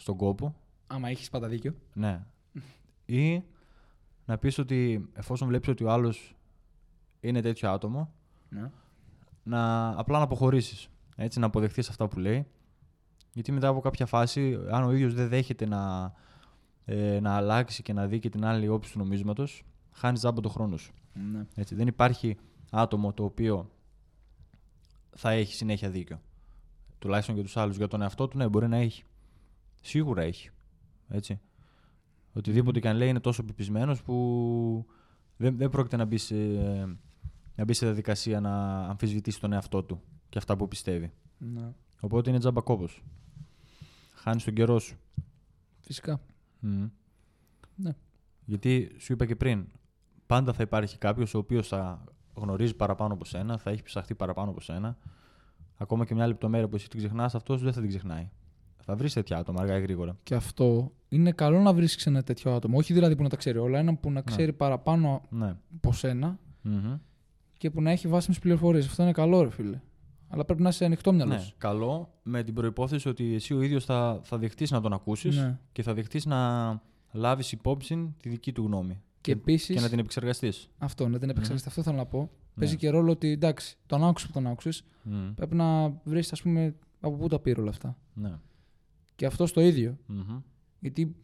[0.00, 0.54] στον κόπο
[0.86, 1.74] Άμα έχεις πάντα δίκιο.
[1.92, 2.24] ναι.
[3.06, 3.42] Ή
[4.24, 6.36] να πεις ότι εφόσον βλέπεις ότι ο άλλος
[7.20, 8.12] είναι τέτοιο άτομο,
[8.48, 8.70] Ναι.
[9.42, 10.88] να απλά να αποχωρήσεις.
[11.16, 12.46] Έτσι, να αποδεχθείς αυτά που λέει.
[13.34, 16.12] Γιατί μετά από κάποια φάση, αν ο ίδιος δεν δέχεται να,
[16.84, 20.48] ε, να αλλάξει και να δει και την άλλη όψη του νομίσματος, χάνεις τζάμπα το
[20.48, 20.92] χρόνο σου.
[21.32, 21.46] ναι.
[21.54, 22.36] Έτσι, δεν υπάρχει
[22.70, 23.70] άτομο το οποίο
[25.16, 26.20] θα έχει συνέχεια δίκιο.
[26.98, 27.76] Τουλάχιστον για τους άλλους.
[27.76, 29.04] Για τον εαυτό του, ναι, μπορεί να έχει.
[29.80, 30.50] Σίγουρα έχει.
[31.08, 31.40] Έτσι.
[32.32, 34.86] Οτιδήποτε και αν λέει είναι τόσο πεπισμένος που
[35.36, 36.34] δεν, δεν πρόκειται να μπει, σε,
[37.54, 41.12] να μπει σε διαδικασία να αμφισβητήσει τον εαυτό του και αυτά που πιστεύει.
[41.38, 41.72] ναι.
[42.00, 43.04] Οπότε είναι τζάμπα κόπος.
[44.14, 44.96] Χάνεις τον καιρό σου.
[45.80, 46.20] Φυσικά.
[46.60, 46.88] Μμμ.
[47.74, 47.96] Ναι.
[48.44, 49.66] Γιατί σου είπα και πριν,
[50.26, 54.50] πάντα θα υπάρχει κάποιος ο οποίος θα γνωρίζει παραπάνω από σένα, θα έχει ψαχτεί παραπάνω
[54.50, 54.96] από σένα.
[55.76, 58.30] Ακόμα και μια λεπτομέρεια που εσύ την ξεχνάς, αυτός δεν θα την ξεχνάει.
[58.84, 60.16] Θα βρεις τέτοια άτομα αργά ή γρήγορα.
[60.22, 62.78] Και αυτό είναι καλό να βρίσκεις ένα τέτοιο άτομο.
[62.78, 65.56] Όχι δηλαδή που να τα ξέρει όλα, ένα που να ξέρει παραπάνω Ναι.
[65.74, 66.94] από σένα Μμμ.
[67.58, 68.86] και που να έχει βάσιμες πληροφορίες.
[68.86, 69.80] Αυτό είναι καλό, ρε φίλε.
[70.28, 71.40] Αλλά πρέπει να είσαι ανοιχτό μυαλός ναι.
[71.42, 71.54] σου.
[71.58, 75.58] Καλό με την προπόθεση ότι εσύ ο ίδιος θα, θα δεχτείς να τον ακούσεις Ναι.
[75.72, 76.80] και θα δεχτείς να
[77.12, 79.00] λάβεις υπόψη τη δική του γνώμη.
[79.20, 79.74] Και επίσης.
[79.76, 80.70] Και να την επεξεργαστείς.
[80.78, 81.68] Αυτό, να την επεξεργαστείς.
[81.68, 82.18] Αυτό θέλω να πω.
[82.18, 82.28] Ναι.
[82.54, 84.84] Παίζει και ρόλο ότι εντάξει, τον άκουσες που τον άκουσες.
[85.34, 87.96] Πρέπει να βρεις, ας πούμε, από πού τα πήρε όλα αυτά.
[88.14, 88.32] Ναι.
[89.20, 89.96] Και αυτό το ίδιο.
[90.06, 90.38] Μμμ.
[90.80, 91.16] Γιατί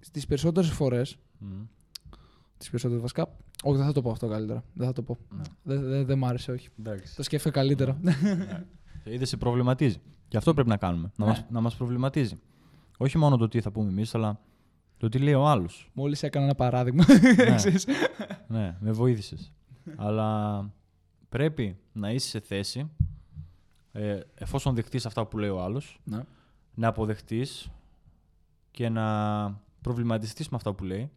[0.00, 1.16] στις περισσότερες φορές.
[1.38, 1.62] Μμμ.
[2.56, 3.36] Τις περισσότερες βασικά.
[3.62, 4.64] Όχι, δεν θα το πω αυτό καλύτερα.
[4.74, 5.18] Δεν θα το πω.
[5.36, 5.42] Ναι.
[5.62, 6.68] Δεν δεν- δεν μ' άρεσε, όχι.
[6.78, 7.16] Εντάξει.
[7.16, 8.00] Το σκέφτηκα καλύτερα.
[9.04, 9.96] Είδες, σε προβληματίζει.
[10.28, 11.10] Και αυτό πρέπει να κάνουμε.
[11.16, 11.30] Να, Ναι.
[11.30, 12.40] μας, να μας προβληματίζει.
[12.98, 14.40] Όχι μόνο το τι θα πούμε εμείς, αλλά
[14.96, 15.90] το τι λέει ο άλλος.
[15.92, 17.04] Μόλις έκανα ένα παράδειγμα.
[17.36, 17.54] Ναι.
[17.54, 17.86] Ξέρεις.
[18.48, 19.52] ναι, με βοήθησες.
[19.96, 20.70] αλλά
[21.28, 22.90] πρέπει να είσαι σε θέση,
[23.92, 26.20] ε, εφόσον δεχτείς αυτά που λέει ο άλλος, Ναι.
[26.74, 27.70] Να αποδεχτείς
[28.70, 31.10] και να προβληματιστείς με αυτά που λέει,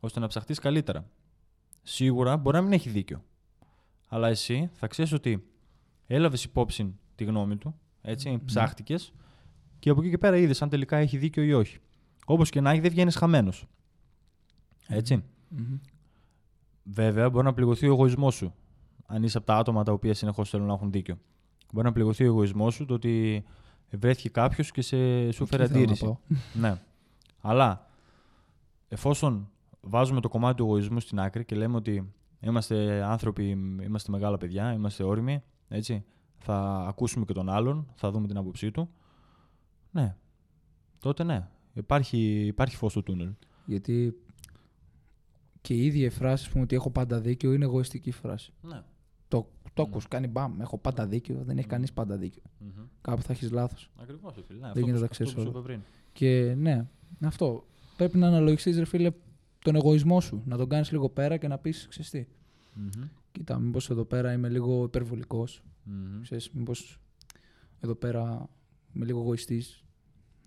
[0.00, 1.06] ώστε να ψαχτείς καλύτερα.
[1.82, 3.24] Σίγουρα μπορεί να μην έχει δίκιο.
[4.08, 5.46] Αλλά εσύ θα ξέρεις ότι
[6.06, 8.44] έλαβες υπόψη τη γνώμη του, έτσι, Μμμ.
[8.44, 9.12] ψάχτηκες
[9.78, 11.78] και από εκεί και πέρα είδες αν τελικά έχει δίκιο ή όχι.
[12.26, 13.66] Όπως και να έχει, δεν βγαίνεις χαμένος.
[14.86, 15.24] Έτσι.
[15.48, 15.78] Μμμ.
[16.82, 18.54] Βέβαια, μπορεί να πληγωθεί ο εγωισμός σου.
[19.06, 21.18] Αν είσαι από τα άτομα τα οποία συνεχώς θέλουν να έχουν δίκιο.
[21.72, 23.44] Μπορεί να πληγωθεί ο εγωισμός σου το ότι
[23.96, 26.04] βρέθηκε κάποιος και σε, σου φέρει Εκεί θέλω να αντίρρηση.
[26.04, 26.16] πάω.
[26.54, 26.80] Ναι.
[27.40, 27.86] Αλλά
[28.88, 29.50] εφόσον
[29.80, 33.48] βάζουμε το κομμάτι του εγωισμού στην άκρη και λέμε ότι είμαστε άνθρωποι,
[33.82, 36.04] είμαστε μεγάλα παιδιά, είμαστε όριμοι, έτσι,
[36.38, 38.88] θα ακούσουμε και τον άλλον, θα δούμε την άποψή του.
[39.90, 40.16] Ναι.
[40.98, 41.48] Τότε ναι.
[41.72, 43.32] Υπάρχει, υπάρχει φως στο τούνελ.
[43.64, 44.14] Γιατί
[45.60, 48.52] και η ίδια η φράση πούμε, ότι έχω πάντα δίκιο είναι εγωιστική φράση.
[48.60, 48.82] Ναι.
[49.74, 49.88] Το, το Ναι.
[49.90, 51.70] ακούς, κάνει μπαμ, έχω πάντα δίκιο, δεν έχει Μμμ.
[51.72, 52.42] κανείς πάντα δίκιο.
[53.00, 53.90] Κάπου θα έχεις λάθος.
[54.02, 54.58] Ακριβώς, ρε φίλε.
[54.60, 55.58] Ναι, γίνεται να τα αυτό ξέρεις που σου όλα.
[55.58, 55.80] είπα πριν.
[56.12, 56.86] Και ναι,
[57.24, 57.64] αυτό.
[57.96, 59.10] Πρέπει να αναλογιστείς ρε φίλε
[59.58, 60.42] τον εγωισμό σου.
[60.46, 62.28] Να τον κάνεις λίγο πέρα και να πεις ξεστή.
[62.74, 62.88] Μμμ.
[63.32, 65.62] Κοίτα, μήπως εδώ πέρα είμαι λίγο υπερβολικός.
[65.84, 66.20] Μμμ.
[66.22, 66.98] Ξέρεις, μήπως
[67.80, 68.48] εδώ πέρα
[68.94, 69.84] είμαι λίγο εγωιστής.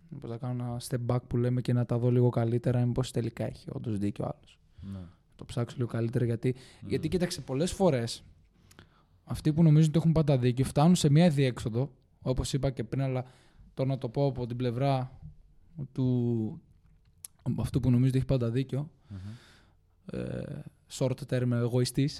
[0.09, 3.11] Μήπως θα κάνω ένα step back που λέμε και να τα δω λίγο καλύτερα, μήπως
[3.11, 4.59] τελικά έχει όντως δίκιο ο άλλος.
[4.81, 4.99] Ναι.
[5.35, 6.89] Το ψάξω λίγο καλύτερα γιατί, Μμμ.
[6.89, 8.23] γιατί κοίταξε πολλές φορές
[9.25, 13.01] αυτοί που νομίζουν ότι έχουν πάντα δίκιο φτάνουν σε μια διέξοδο, όπως είπα και πριν,
[13.03, 13.25] αλλά
[13.73, 15.19] το να το πω από την πλευρά
[15.91, 16.61] του
[17.57, 19.17] αυτού που νομίζει ότι έχει πάντα δίκιο, Μμμ.
[20.19, 22.19] ε, short term εγωιστής,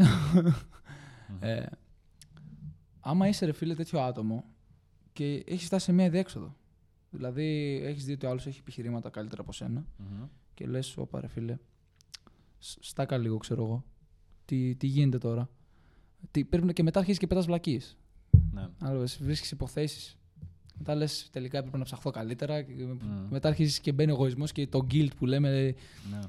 [1.30, 1.38] Μμμ.
[1.40, 1.66] ε,
[3.00, 4.44] άμα είσαι ρε φίλε τέτοιο άτομο
[5.14, 6.56] και έχεις φτάσει σε μια διέξοδο.
[7.10, 10.24] Δηλαδή έχεις δει ότι ο άλλος έχει επιχειρήματα καλύτερα από σένα Μμμ.
[10.54, 11.58] και λες: Όπα ρε φίλε,
[12.58, 13.84] σ- στάκα λίγο, ξέρω εγώ.
[14.46, 15.50] Τι, τι γίνεται τώρα.
[16.32, 17.98] Τι, πρέπει να, και μετά αρχίζεις και πετάς βλακίες.
[18.52, 18.68] Ναι.
[18.82, 20.18] Άλλο βρίσκεις υποθέσεις.
[20.78, 22.62] Μετά λες: Τελικά έπρεπε να ψαχθώ καλύτερα.
[22.62, 22.98] Και Μμ.
[23.30, 25.76] Μετά αρχίζεις και μπαίνει ο εγωισμός και το guilt που λέμε,
[26.12, 26.20] Ναι.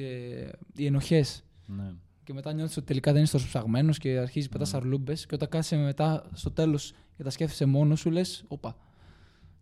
[0.00, 1.44] ε, οι ενοχές.
[1.66, 1.92] Ναι.
[2.24, 4.76] Και μετά νιώθεις ότι τελικά δεν είσαι τόσο ψαγμένος και αρχίζεις πετάς Μμμ.
[4.80, 5.14] αρλούμπε.
[5.14, 8.76] Και όταν κάθεσαι μετά στο τέλος και τα σκέφτεσαι μόνος σου, λες: Όπα,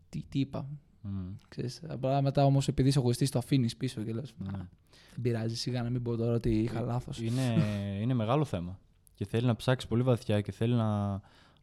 [0.08, 0.66] τι, τι είπα.
[1.02, 1.32] Μμμ.
[1.48, 1.80] Ξέρεις.
[1.88, 4.50] Απλά μετά όμως επειδή είσαι εγωιστής, το αφήνεις πίσω και λες: Ναι.
[5.12, 7.20] Δεν πειράζει, σιγά να μην πω τώρα ότι είχα Ε, λάθος.
[7.20, 7.64] Είναι,
[8.00, 8.78] είναι μεγάλο θέμα.
[9.14, 11.10] Και θέλει να ψάξει πολύ βαθιά και θέλει να,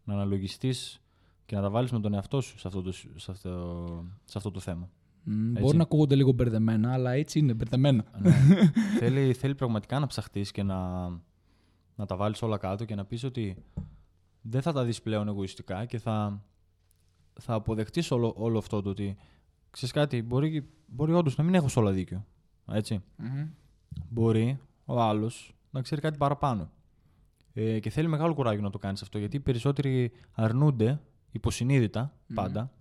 [0.03, 1.01] να αναλογιστείς
[1.45, 4.51] και να τα βάλεις με τον εαυτό σου σε αυτό το, σε αυτό, σε αυτό
[4.51, 4.89] το θέμα.
[5.23, 5.75] μπορεί έτσι.
[5.75, 8.03] να ακούγονται λίγο μπερδεμένα, αλλά έτσι είναι μπερδεμένο.
[8.17, 8.31] ναι.
[8.99, 11.09] θέλει, θέλει πραγματικά να ψαχτείς και να,
[11.95, 13.63] να τα βάλεις όλα κάτω και να πεις ότι
[14.41, 16.43] δεν θα τα δεις πλέον εγωιστικά και θα,
[17.39, 19.17] θα αποδεχτείς όλο, όλο αυτό το ότι
[19.69, 22.25] ξέρεις κάτι, μπορεί, μπορεί όντως να μην έχω σε όλα δίκιο.
[22.71, 23.03] Έτσι.
[24.09, 26.69] μπορεί ο άλλος να ξέρει κάτι παραπάνω.
[27.61, 32.35] Ε, και θέλει μεγάλο κουράγιο να το κάνεις αυτό γιατί οι περισσότεροι αρνούνται υποσυνείδητα Μμμ.
[32.35, 32.71] πάντα.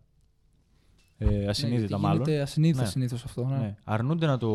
[1.18, 2.22] Ε, ασυνείδητα ναι, γιατί μάλλον.
[2.22, 2.88] Γίνεται ασυνείδητα Ναι.
[2.88, 3.44] συνήθως αυτό.
[3.44, 3.56] Ναι.
[3.56, 3.76] Ναι.
[3.84, 4.48] Αρνούνται να το.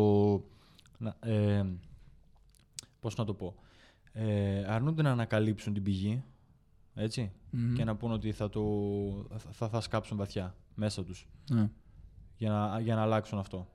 [0.98, 1.66] Να, ε,
[3.00, 3.54] πώς να το πω.
[4.12, 6.22] Ε, αρνούνται να ανακαλύψουν την πηγή.
[6.94, 7.32] Έτσι.
[7.50, 7.74] Μμμ.
[7.74, 8.62] Και να πούν ότι θα, το,
[9.36, 11.70] θα, θα, θα σκάψουν βαθιά μέσα τους Ναι.
[12.36, 13.68] για να, για να αλλάξουν αυτό.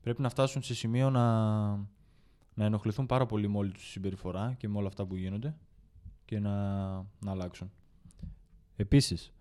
[0.00, 1.66] Πρέπει να φτάσουν σε σημείο να,
[2.54, 5.54] να ενοχληθούν πάρα πολύ με όλη τους συμπεριφορά και με όλα αυτά που γίνονται
[6.26, 7.70] και να, να αλλάξουν.
[8.76, 9.32] Επίσης,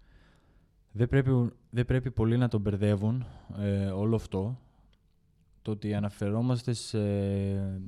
[0.91, 3.25] δεν πρέπει, δεν πρέπει πολλοί να τον μπερδεύουν
[3.57, 4.59] ε, όλο αυτό
[5.61, 6.99] το ότι αναφερόμαστε σε,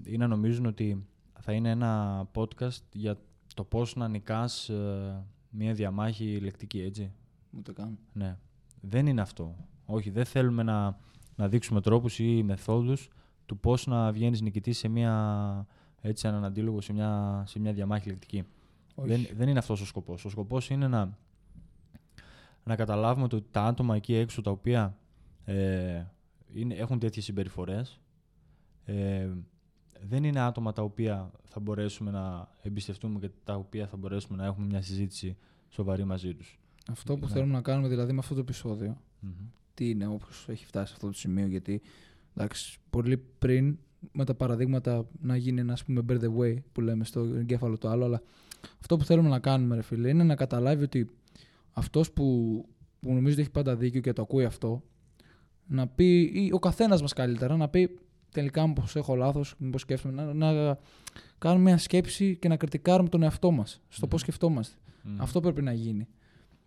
[0.03, 1.07] ή να νομίζουν ότι
[1.39, 3.17] θα είναι ένα podcast για
[3.55, 7.11] το πώς να νικάς ε, μια διαμάχη λεκτική, έτσι.
[7.57, 7.97] Ούτε καν.
[8.13, 8.37] Ναι.
[8.81, 9.55] Δεν είναι αυτό.
[9.85, 10.97] Όχι, δεν θέλουμε να,
[11.35, 13.09] να δείξουμε τρόπους ή μεθόδους
[13.45, 15.67] του πώς να βγαίνεις νικητής σε μια,
[16.01, 18.43] έτσι, έναν αντίλογο, σε μια, σε μια διαμάχη λεκτική.
[18.99, 19.09] Όχι.
[19.09, 20.25] Δεν, δεν είναι αυτός ο σκοπός.
[20.25, 21.17] Ο σκοπός είναι να,
[22.63, 24.97] να καταλάβουμε ότι τα άτομα εκεί έξω τα οποία
[25.45, 26.03] ε,
[26.53, 27.99] είναι, έχουν τέτοιες συμπεριφορές
[28.85, 29.29] ε,
[30.01, 34.45] δεν είναι άτομα τα οποία θα μπορέσουμε να εμπιστευτούμε και τα οποία θα μπορέσουμε να
[34.45, 35.37] έχουμε μια συζήτηση
[35.69, 36.59] σοβαρή μαζί τους.
[36.91, 37.31] Αυτό που Ναι.
[37.31, 39.31] θέλουμε να κάνουμε δηλαδή με αυτό το επεισόδιο, Μμμ.
[39.73, 41.81] τι είναι όπως έχει φτάσει σε αυτό το σημείο, γιατί
[42.35, 43.77] εντάξει, πολύ πριν
[44.11, 47.77] με τα παραδείγματα να γίνει ένας ας πούμε bear the way που λέμε στο εγκέφαλο
[47.77, 48.21] το άλλο, αλλά
[48.79, 51.09] αυτό που θέλουμε να κάνουμε, ρε φίλε, είναι να καταλάβει ότι
[51.73, 52.23] αυτός που,
[52.99, 54.83] που νομίζει ότι έχει πάντα δίκιο και το ακούει αυτό,
[55.67, 57.99] Να πει, ή ο καθένας μας καλύτερα, να πει
[58.31, 60.23] τελικά μήπως έχω λάθος, μήπως σκέφτομαι.
[60.23, 60.77] Να, να
[61.37, 64.09] κάνουμε μια σκέψη και να κριτικάρουμε τον εαυτό μας στο Μμμ.
[64.09, 64.75] πώς σκεφτόμαστε.
[65.03, 65.21] Μμμ.
[65.21, 66.07] Αυτό πρέπει να γίνει.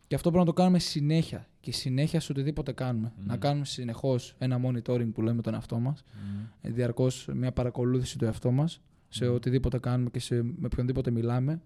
[0.06, 1.48] Και αυτό πρέπει να το κάνουμε συνέχεια.
[1.60, 3.12] Και συνέχεια σε οτιδήποτε κάνουμε.
[3.16, 3.26] Μμμ.
[3.26, 6.02] Να κάνουμε συνεχώς ένα monitoring που λέμε τον εαυτό μας.
[6.12, 6.72] Μμμ.
[6.74, 9.34] Διαρκώς μια παρακολούθηση του εαυτού μας σε Μμμ.
[9.34, 11.60] οτιδήποτε κάνουμε και σε, με οποιονδήποτε μιλάμε.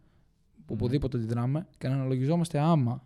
[0.66, 0.80] Που Μμμ.
[0.82, 3.02] οπουδήποτε αντιδράμε και να αναλογιζόμαστε άμα.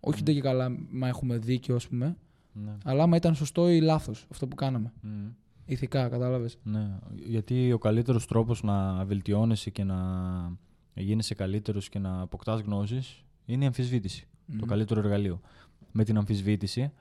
[0.00, 0.24] Όχι Μμμ.
[0.24, 2.16] ντε και καλά, μα έχουμε δίκιο, ας πούμε,
[2.52, 2.76] Ναι.
[2.84, 4.92] αλλά άμα ήταν σωστό ή λάθος αυτό που κάναμε.
[5.00, 5.28] Μμμ.
[5.68, 6.58] Ηθικά, κατάλαβες.
[6.62, 9.96] Ναι, γιατί ο καλύτερος τρόπος να βελτιώνεσαι και να
[10.94, 14.26] γίνεσαι καλύτερος και να αποκτάς γνώσεις είναι η αμφισβήτηση.
[14.58, 15.40] Το καλύτερο εργαλείο.
[15.92, 16.92] Με την αμφισβήτηση,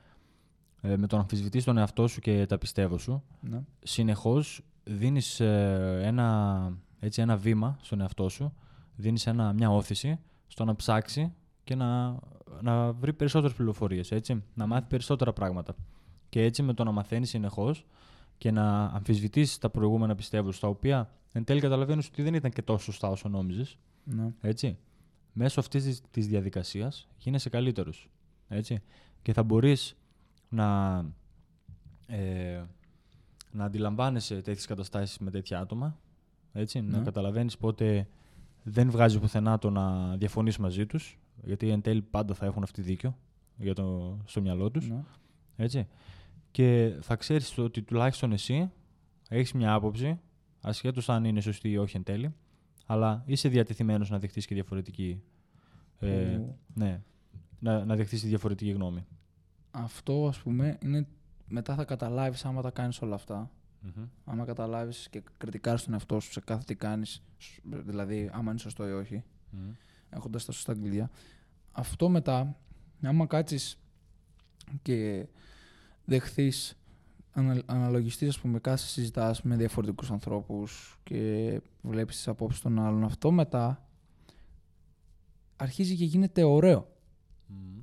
[0.81, 3.61] ε, με το να αμφισβητείς τον εαυτό σου και τα πιστεύω σου, Ναι.
[3.83, 8.53] συνεχώς δίνεις ε, ένα, έτσι, ένα βήμα στον εαυτό σου,
[8.95, 12.19] δίνεις ένα, μια όθηση στο να ψάξει και να,
[12.61, 15.75] να βρει περισσότερες πληροφορίες, έτσι, να μάθει περισσότερα πράγματα.
[16.29, 17.85] Και έτσι με το να μαθαίνεις συνεχώς
[18.37, 22.61] και να αμφισβητείς τα προηγούμενα πιστεύω στα οποία εν τέλει καταλαβαίνεις ότι δεν ήταν και
[22.61, 24.31] τόσο σωστά όσο νόμιζες, Ναι.
[24.41, 24.77] έτσι.
[25.33, 28.09] Μέσω αυτής της, της διαδικασίας γίνεσαι καλύτερος,
[28.47, 28.81] έτσι.
[29.21, 29.95] Και θα μπορείς
[30.49, 30.97] να,
[32.07, 32.63] ε,
[33.51, 35.99] να αντιλαμβάνεσαι τέτοιες καταστάσεις με τέτοια άτομα,
[36.53, 36.81] έτσι.
[36.81, 37.03] Να Ναι.
[37.03, 38.07] καταλαβαίνεις πότε
[38.67, 42.81] δεν βγάζει πουθενά το να διαφωνείς μαζί τους, γιατί εν τέλει πάντα θα έχουν αυτή
[42.81, 43.17] δίκιο
[43.57, 45.03] για το, στο μυαλό τους, Ναι.
[45.55, 45.87] έτσι.
[46.51, 48.71] Και θα ξέρεις ότι τουλάχιστον εσύ
[49.29, 50.19] έχεις μια άποψη,
[50.61, 52.33] ασχέτως αν είναι σωστή ή όχι εν τέλει,
[52.85, 55.21] αλλά είσαι διατεθειμένος να δεχτείς και διαφορετική,
[55.99, 57.01] ε, Που ναι,
[57.59, 59.05] να, να δεχτείς τη διαφορετική γνώμη.
[59.71, 61.07] Αυτό, ας πούμε, είναι
[61.47, 63.51] μετά θα καταλάβεις άμα τα κάνεις όλα αυτά.
[64.25, 68.59] Άμα καταλάβεις και κριτικάρεις τον εαυτό σου σε κάθε τι κάνεις, σ- δηλαδή άμα είναι
[68.59, 69.71] σωστό ή όχι, Μμμ.
[70.09, 71.09] έχοντας τα σωστά κλειδιά.
[71.71, 72.55] Αυτό μετά,
[73.01, 73.77] άμα κάτσεις
[74.81, 75.27] και
[76.05, 76.77] δεχθείς,
[77.31, 83.03] ανα, αναλογιστείς, ας πούμε, κάθε συζητάς με διαφορετικούς ανθρώπους και βλέπεις τις απόψεις των άλλων,
[83.03, 83.85] αυτό μετά
[85.55, 86.87] αρχίζει και γίνεται ωραίο.
[87.47, 87.79] Μμμ.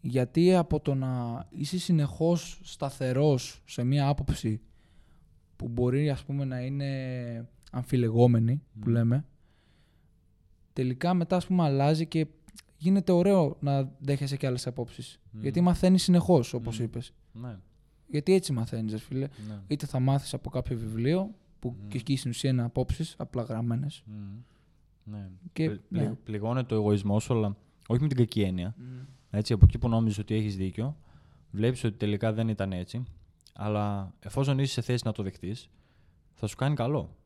[0.00, 4.60] Γιατί από το να είσαι συνεχώς σταθερός σε μία άποψη
[5.64, 8.92] που μπορεί ας πούμε να είναι αμφιλεγόμενη που Μμμ.
[8.92, 9.24] λέμε
[10.72, 12.26] τελικά μετά ας πούμε αλλάζει και
[12.76, 15.20] γίνεται ωραίο να δέχεσαι και άλλες απόψεις.
[15.30, 15.42] Μμμ.
[15.42, 16.84] Γιατί μαθαίνεις συνεχώς όπως Μμμ.
[16.84, 17.12] είπες.
[17.32, 17.56] Ναι,
[18.08, 19.26] Γιατί έτσι μαθαίνεις ρε φίλε.
[19.48, 19.60] ναι.
[19.66, 21.88] Είτε θα μάθεις από κάποιο βιβλίο που Μμμ.
[21.88, 24.02] και εκεί στην ουσία είναι απόψεις απλά γραμμένες.
[24.06, 24.38] Μμμ.
[25.04, 25.28] Ναι.
[25.52, 25.98] Και- Πλη- ναι.
[26.04, 27.56] πλη- Πληγώνεται ο εγωισμός σου, αλλά
[27.88, 28.74] όχι με την κακή έννοια.
[29.30, 30.96] Έτσι, από εκεί που νόμιζες ότι έχεις δίκιο,
[31.50, 33.04] βλέπεις ότι τελικά δεν ήταν έτσι,
[33.56, 35.68] αλλά εφόσον είσαι σε θέση να το δεχτείς,
[36.34, 37.16] θα σου κάνει καλό.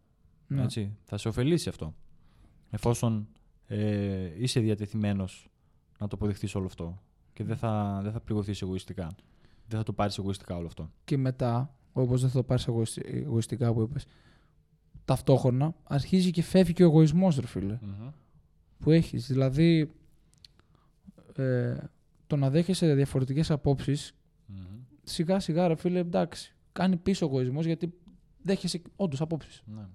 [0.46, 0.62] Ναι.
[0.62, 1.94] Έτσι, θα σε ωφελήσει αυτό.
[2.70, 3.28] Εφόσον
[3.66, 5.48] ε, είσαι διατεθειμένος
[5.98, 9.10] να το αποδεχτείς όλο αυτό και δεν θα, δεν θα πληγωθείς εγωιστικά.
[9.66, 10.90] Δεν θα το πάρεις εγωιστικά όλο αυτό.
[11.04, 14.06] Και μετά, όπως δεν θα το πάρεις εγωισ- εγωιστικά που είπες,
[15.04, 17.78] ταυτόχρονα αρχίζει και φεύγει και ο εγωισμός ρε φίλε.
[18.78, 19.26] που έχεις.
[19.26, 19.90] Δηλαδή,
[21.36, 21.76] ε,
[22.26, 24.17] το να δέχεσαι διαφορετικές απόψεις, Μμμ.
[25.08, 27.94] Σιγά σιγά ρε φίλε, εντάξει, κάνει πίσω ο εγωισμός γιατί
[28.42, 29.62] δέχεσαι όντως απόψεις.
[29.66, 29.86] Ναι.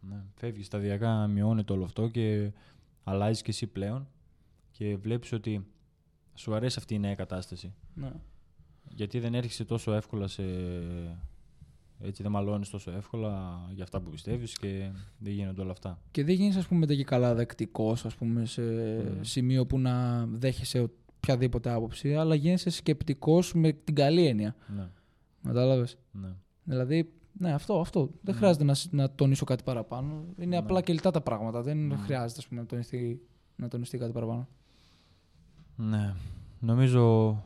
[0.00, 0.22] ναι.
[0.34, 2.52] Φεύγεις σταδιακά, μειώνεται όλο αυτό και
[3.04, 4.08] αλλάζεις και εσύ πλέον
[4.70, 5.66] και βλέπεις ότι
[6.34, 7.74] σου αρέσει αυτή η νέα κατάσταση.
[7.94, 8.12] Ναι.
[8.88, 10.42] Γιατί δεν έρχεσαι τόσο εύκολα σε...
[12.00, 15.98] Έτσι δεν μαλώνεις τόσο εύκολα για αυτά που πιστεύεις και δεν γίνονται όλα αυτά.
[16.10, 19.22] Και δεν γίνεις ας πούμε μετά και καλά δεκτικός ας πούμε σε Μμμ.
[19.22, 20.90] σημείο που να δέχεσαι
[21.22, 24.54] οποιαδήποτε άποψη, αλλά γίνεσαι σκεπτικός με την καλή έννοια.
[24.76, 24.88] Ναι.
[25.42, 26.28] Κατάλαβες; ναι.
[26.64, 28.00] Δηλαδή, ναι, αυτό, αυτό.
[28.22, 28.40] Δεν Ναι.
[28.40, 30.24] χρειάζεται να, σ- να τονίσω κάτι παραπάνω.
[30.36, 30.56] Είναι Ναι.
[30.56, 31.62] απλά και λιτά τα πράγματα.
[31.62, 31.96] Δεν Ναι.
[31.96, 33.20] χρειάζεται ας πούμε, να, τονιστεί,
[33.56, 34.48] να τονιστεί κάτι παραπάνω.
[35.76, 36.14] Ναι.
[36.60, 37.36] Νομίζω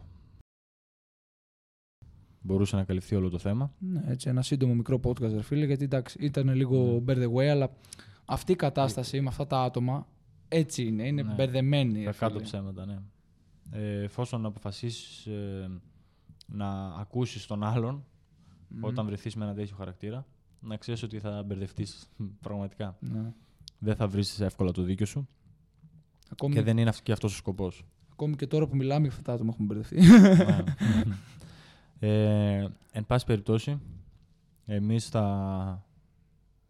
[2.41, 3.73] μπορούσε να καλυφθεί όλο το θέμα.
[3.79, 7.13] Ναι, έτσι, ένα σύντομο μικρό podcast, ρε φίλε, γιατί εντάξει, ήταν λίγο Ναι.
[7.15, 7.71] bear the way, αλλά
[8.25, 10.07] αυτή η κατάσταση με αυτά τα άτομα
[10.49, 11.35] έτσι είναι, είναι Ναι.
[11.35, 11.99] μπερδεμένη.
[11.99, 12.43] ρε Κακά το φίλε.
[12.45, 12.99] ψέματα, ναι.
[13.75, 15.71] Ε, εφόσον αποφασίσεις ε,
[16.47, 18.05] να ακούσεις τον άλλον
[18.69, 18.85] Μμμ.
[18.85, 20.27] όταν βρεθείς με ένα τέτοιο χαρακτήρα,
[20.61, 22.09] να ξέρεις ότι θα μπερδευτείς
[22.47, 22.97] πραγματικά.
[23.01, 23.33] Ναι.
[23.79, 25.29] Δεν θα βρεις εύκολα το δίκιο σου
[26.31, 27.85] Ακόμη, και δεν είναι αυ- και αυτός ο σκοπός.
[28.13, 30.01] ακόμη και τώρα που μιλάμε για αυτά τα άτομα έχουμε μπερδευτεί.
[30.01, 30.65] Ναι.
[32.09, 33.81] ε, εν πάση περιπτώσει,
[34.67, 35.87] εμείς θα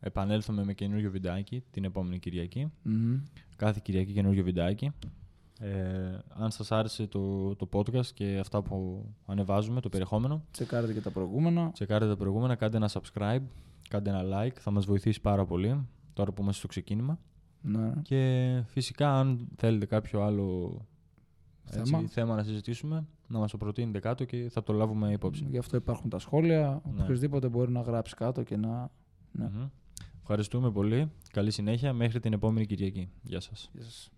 [0.00, 2.72] επανέλθουμε με καινούριο βιντεάκι την επόμενη Κυριακή.
[2.82, 3.20] Μμμ.
[3.56, 4.90] Κάθε Κυριακή καινούριο βιντεάκι.
[5.64, 11.00] Ε, αν σας άρεσε το, το podcast και αυτά που ανεβάζουμε, το περιεχόμενο, Τσεκάρετε και
[11.00, 11.70] τα προηγούμενα.
[11.72, 13.42] τσεκάρετε τα προηγούμενα, κάντε ένα subscribe,
[13.88, 17.18] κάντε ένα like, θα μας βοηθήσει πάρα πολύ τώρα που είμαστε στο ξεκίνημα.
[17.62, 17.92] Ναι.
[18.02, 20.78] Και φυσικά αν θέλετε κάποιο άλλο
[21.66, 22.08] έτσι, Θέμα.
[22.08, 25.46] θέμα να συζητήσουμε, να μας το προτείνετε κάτω και θα το λάβουμε υπόψη.
[25.50, 26.82] Γι' αυτό υπάρχουν τα σχόλια.
[26.94, 27.02] Ναι.
[27.02, 28.90] Οποιοδήποτε μπορεί να γράψει κάτω και να.
[29.32, 29.48] Ναι.
[29.54, 29.68] Μμμ.
[30.20, 31.10] Ευχαριστούμε πολύ.
[31.32, 33.08] Καλή συνέχεια μέχρι την επόμενη Κυριακή.
[33.22, 33.70] Γεια σας.
[33.72, 34.11] Γεια σας.